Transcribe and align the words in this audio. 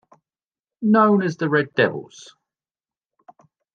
Known 0.81 1.21
as 1.21 1.37
the 1.37 1.47
Red 1.47 1.75
Devils. 1.75 2.35